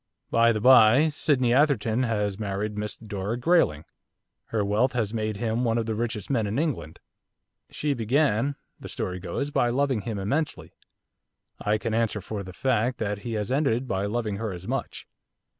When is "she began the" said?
7.69-8.89